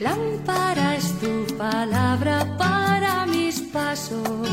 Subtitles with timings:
[0.00, 4.48] Lámpara es tu palabra para mis pasos,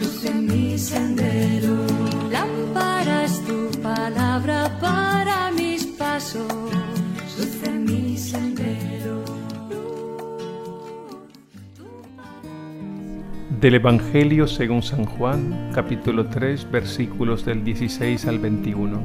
[0.00, 1.74] luz en mi sendero.
[2.30, 6.46] Lámpara es tu palabra para mis pasos,
[7.36, 9.24] luz en mi sendero.
[13.60, 19.02] Del Evangelio según San Juan, capítulo 3, versículos del 16 al 21.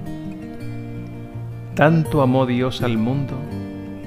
[1.74, 3.36] Tanto amó Dios al mundo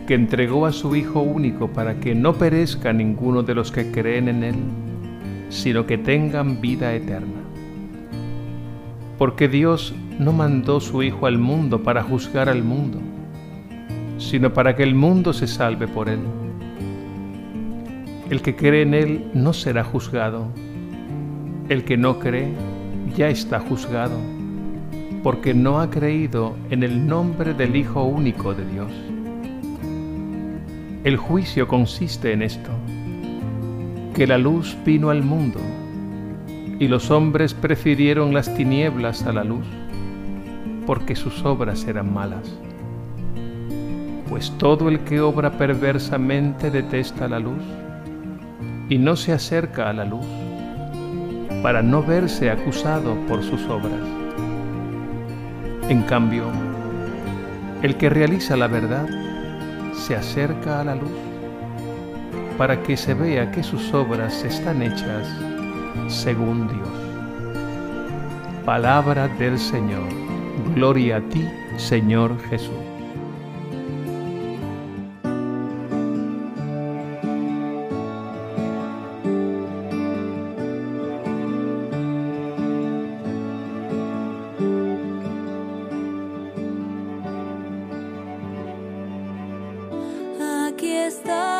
[0.06, 4.28] que entregó a su Hijo único para que no perezca ninguno de los que creen
[4.28, 4.56] en Él,
[5.48, 7.40] sino que tengan vida eterna.
[9.16, 12.98] Porque Dios no mandó su Hijo al mundo para juzgar al mundo,
[14.18, 16.20] sino para que el mundo se salve por Él.
[18.30, 20.48] El que cree en Él no será juzgado,
[21.68, 22.52] el que no cree
[23.16, 24.18] ya está juzgado,
[25.22, 29.13] porque no ha creído en el nombre del Hijo único de Dios.
[31.04, 32.70] El juicio consiste en esto,
[34.14, 35.60] que la luz vino al mundo
[36.78, 39.66] y los hombres prefirieron las tinieblas a la luz
[40.86, 42.50] porque sus obras eran malas.
[44.30, 47.62] Pues todo el que obra perversamente detesta la luz
[48.88, 50.24] y no se acerca a la luz
[51.62, 54.00] para no verse acusado por sus obras.
[55.90, 56.44] En cambio,
[57.82, 59.06] el que realiza la verdad
[59.96, 61.10] se acerca a la luz
[62.58, 65.28] para que se vea que sus obras están hechas
[66.08, 66.88] según Dios.
[68.64, 70.08] Palabra del Señor.
[70.74, 72.93] Gloria a ti, Señor Jesús.
[91.06, 91.53] Aquí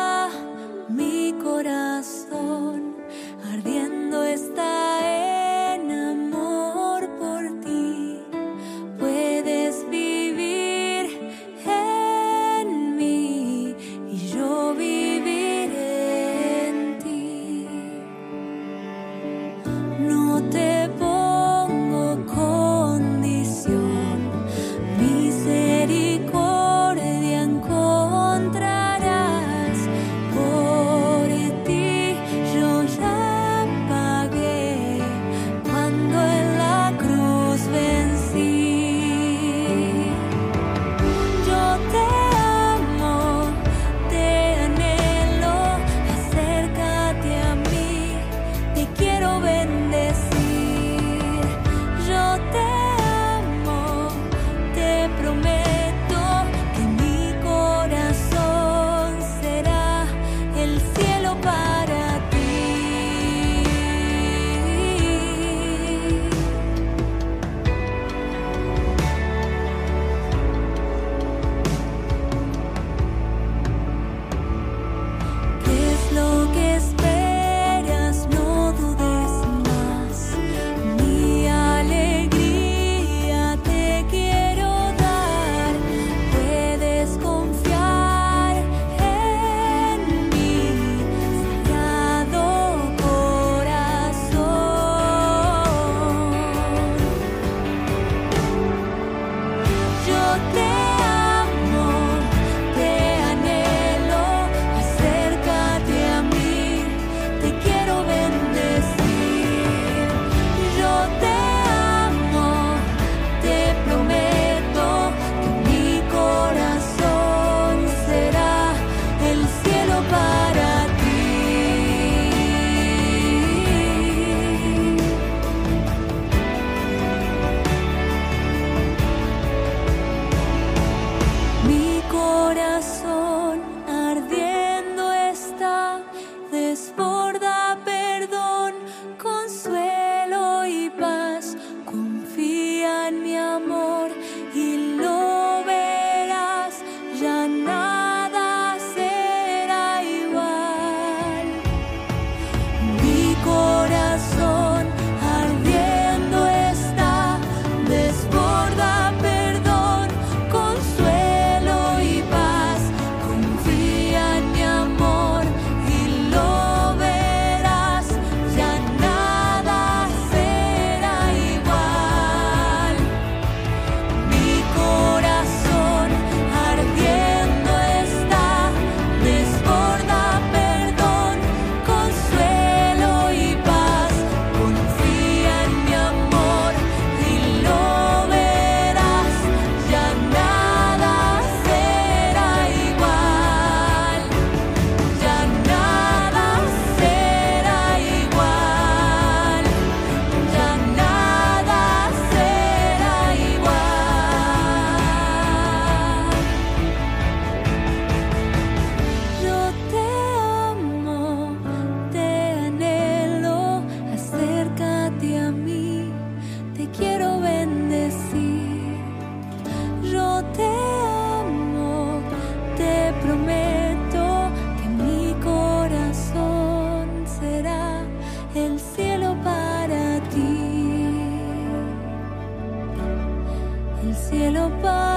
[234.35, 235.14] cielo para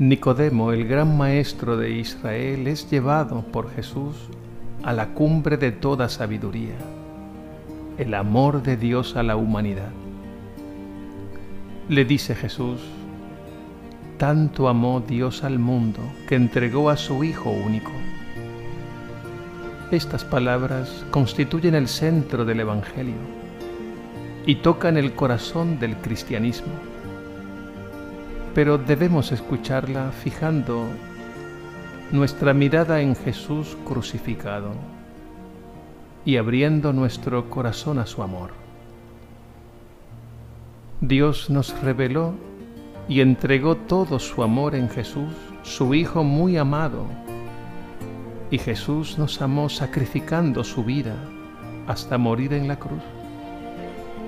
[0.00, 4.16] Nicodemo, el gran maestro de Israel, es llevado por Jesús
[4.82, 6.74] a la cumbre de toda sabiduría,
[7.96, 9.92] el amor de Dios a la humanidad.
[11.88, 12.80] Le dice Jesús,
[14.18, 17.92] tanto amó Dios al mundo que entregó a su Hijo único.
[19.92, 23.14] Estas palabras constituyen el centro del Evangelio
[24.44, 26.93] y tocan el corazón del cristianismo
[28.54, 30.86] pero debemos escucharla fijando
[32.12, 34.70] nuestra mirada en Jesús crucificado
[36.24, 38.52] y abriendo nuestro corazón a su amor.
[41.00, 42.34] Dios nos reveló
[43.08, 47.04] y entregó todo su amor en Jesús, su Hijo muy amado,
[48.50, 51.16] y Jesús nos amó sacrificando su vida
[51.88, 53.02] hasta morir en la cruz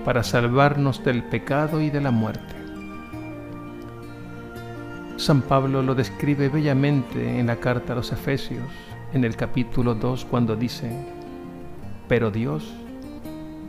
[0.05, 2.56] para salvarnos del pecado y de la muerte.
[5.17, 8.67] San Pablo lo describe bellamente en la carta a los Efesios,
[9.15, 10.91] en el capítulo 2, cuando dice,
[12.07, 12.71] pero Dios,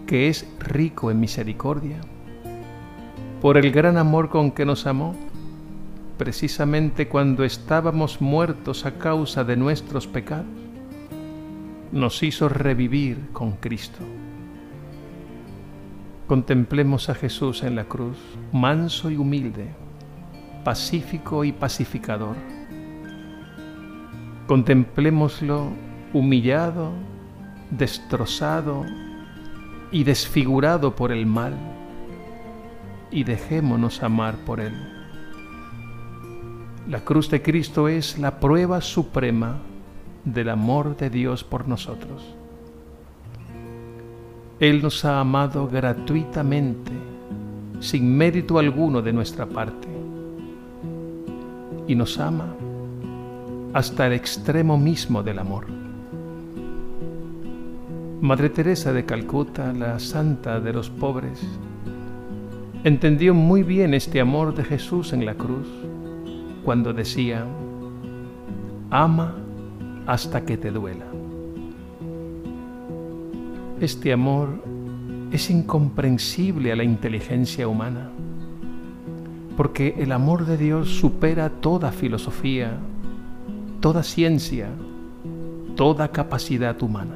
[0.06, 2.02] que es rico en misericordia,
[3.42, 5.16] por el gran amor con que nos amó,
[6.18, 10.46] precisamente cuando estábamos muertos a causa de nuestros pecados,
[11.94, 14.00] nos hizo revivir con Cristo.
[16.28, 18.18] Contemplemos a Jesús en la cruz,
[18.52, 19.87] manso y humilde,
[20.68, 22.36] pacífico y pacificador.
[24.48, 25.70] Contemplémoslo
[26.12, 26.92] humillado,
[27.72, 28.84] destrozado
[29.94, 31.54] y desfigurado por el mal
[33.12, 34.74] y dejémonos amar por él.
[36.90, 39.60] La cruz de Cristo es la prueba suprema
[40.26, 42.36] del amor de Dios por nosotros.
[44.60, 46.92] Él nos ha amado gratuitamente,
[47.80, 49.97] sin mérito alguno de nuestra parte
[51.88, 52.54] y nos ama
[53.74, 55.66] hasta el extremo mismo del amor.
[58.22, 61.40] Madre Teresa de Calcuta, la santa de los pobres,
[62.84, 65.68] entendió muy bien este amor de Jesús en la cruz
[66.66, 67.46] cuando decía,
[68.90, 69.36] ama
[70.08, 71.06] hasta que te duela.
[73.80, 74.64] Este amor
[75.32, 78.10] es incomprensible a la inteligencia humana
[79.58, 82.78] porque el amor de Dios supera toda filosofía,
[83.82, 84.70] toda ciencia,
[85.76, 87.16] toda capacidad humana.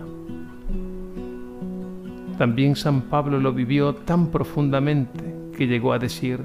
[2.40, 6.42] También San Pablo lo vivió tan profundamente que llegó a decir,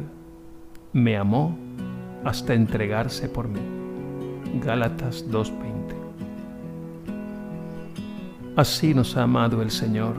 [0.93, 1.57] me amó
[2.25, 3.61] hasta entregarse por mí.
[4.63, 5.95] Gálatas 2.20.
[8.57, 10.17] Así nos ha amado el Señor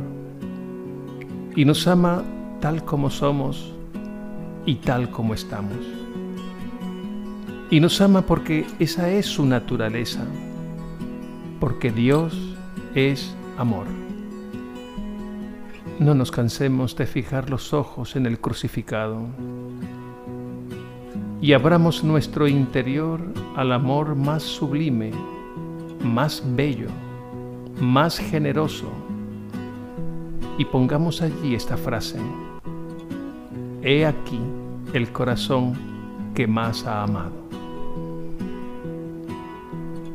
[1.55, 2.23] y nos ama
[2.61, 3.76] tal como somos
[4.67, 5.77] y tal como estamos.
[7.71, 10.23] Y nos ama porque esa es su naturaleza,
[11.59, 12.37] porque Dios
[12.93, 13.87] es amor.
[15.99, 19.25] No nos cansemos de fijar los ojos en el crucificado
[21.41, 23.21] y abramos nuestro interior
[23.55, 25.11] al amor más sublime,
[26.03, 26.89] más bello,
[27.79, 28.91] más generoso
[30.57, 32.19] y pongamos allí esta frase.
[33.81, 34.39] He aquí
[34.93, 35.73] el corazón
[36.33, 37.47] que más ha amado.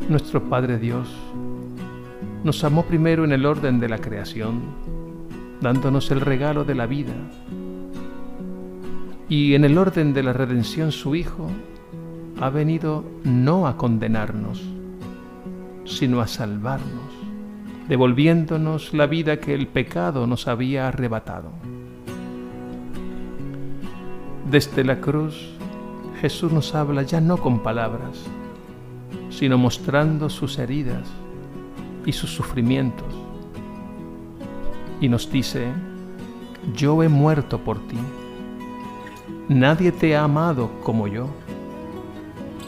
[0.08, 1.08] Nuestro Padre Dios
[2.44, 4.60] nos amó primero en el orden de la creación,
[5.60, 7.14] dándonos el regalo de la vida,
[9.28, 11.48] y en el orden de la redención su Hijo
[12.40, 14.62] ha venido no a condenarnos,
[15.84, 17.12] sino a salvarnos,
[17.88, 21.52] devolviéndonos la vida que el pecado nos había arrebatado.
[24.52, 25.48] Desde la cruz,
[26.20, 28.22] Jesús nos habla ya no con palabras,
[29.30, 31.08] sino mostrando sus heridas
[32.04, 33.06] y sus sufrimientos.
[35.00, 35.68] Y nos dice,
[36.76, 37.96] yo he muerto por ti.
[39.48, 41.28] Nadie te ha amado como yo.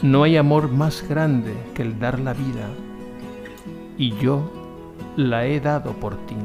[0.01, 2.67] No hay amor más grande que el dar la vida,
[3.95, 4.41] y yo
[5.17, 6.35] la he dado por ti.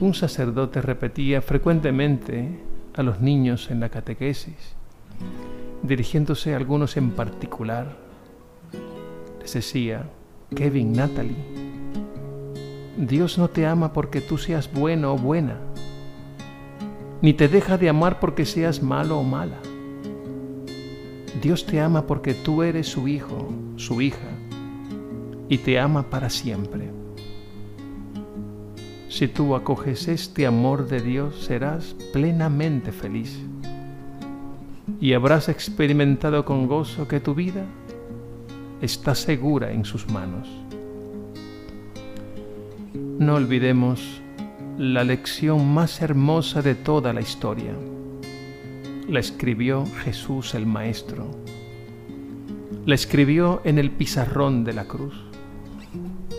[0.00, 4.76] Un sacerdote repetía frecuentemente a los niños en la catequesis.
[5.82, 7.96] dirigiéndose a algunos en particular,
[9.40, 10.04] les decía,
[10.54, 11.36] Kevin, Natalie,
[12.98, 15.56] Dios no te ama porque tú seas bueno o buena,
[17.22, 19.58] ni te deja de amar porque seas malo o mala.
[21.40, 24.28] Dios te ama porque tú eres su hijo, su hija,
[25.48, 26.99] y te ama para siempre.
[29.20, 33.38] Si tú acoges este amor de Dios, serás plenamente feliz
[34.98, 37.66] y habrás experimentado con gozo que tu vida
[38.80, 40.48] está segura en sus manos.
[43.18, 44.22] No olvidemos
[44.78, 47.74] la lección más hermosa de toda la historia.
[49.06, 51.30] La escribió Jesús el Maestro.
[52.86, 55.12] La escribió en el pizarrón de la cruz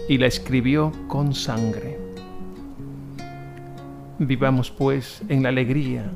[0.10, 2.01] y la escribió con sangre.
[4.24, 6.12] Vivamos pues en la alegría,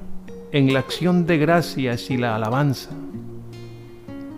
[0.52, 2.92] en la acción de gracias y la alabanza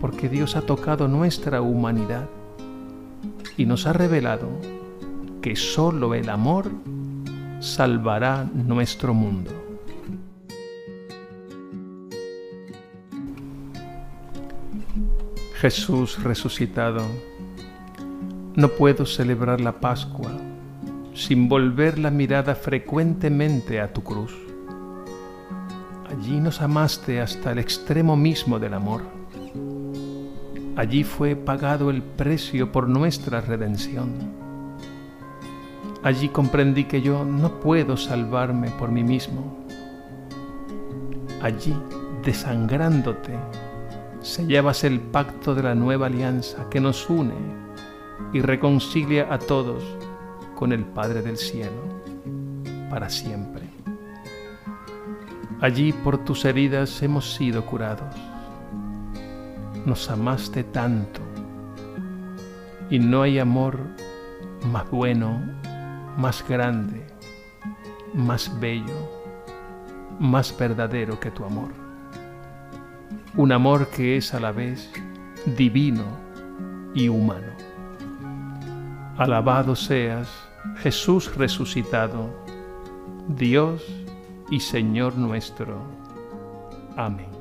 [0.00, 2.28] porque Dios ha tocado nuestra humanidad
[3.58, 4.48] y nos ha revelado
[5.42, 6.70] que solo el amor
[7.60, 9.50] salvará nuestro mundo.
[15.56, 17.04] Jesús resucitado,
[18.54, 20.47] no puedo celebrar la Pascua
[21.18, 24.34] sin volver la mirada frecuentemente a tu cruz.
[26.10, 29.02] Allí nos amaste hasta el extremo mismo del amor
[30.78, 34.12] Allí fue pagado el precio por nuestra redención.
[36.04, 39.58] Allí comprendí que yo no puedo salvarme por mí mismo.
[41.42, 41.74] Allí,
[42.24, 43.34] desangrándote,
[44.20, 47.34] sellabas el pacto de la nueva alianza que nos une
[48.32, 49.82] y reconcilia a todos
[50.58, 52.02] con el Padre del cielo
[52.90, 53.62] para siempre.
[55.60, 58.14] Allí por tus heridas hemos sido curados
[59.88, 61.20] nos amaste tanto
[62.90, 63.78] y no hay amor
[64.70, 65.40] más bueno,
[66.16, 67.06] más grande,
[68.12, 69.10] más bello,
[70.18, 71.70] más verdadero que tu amor.
[73.36, 74.90] Un amor que es a la vez
[75.56, 76.04] divino
[76.94, 77.52] y humano.
[79.16, 82.30] Alabado seas, Jesús resucitado,
[83.28, 83.84] Dios
[84.50, 85.82] y Señor nuestro.
[86.96, 87.37] Amén.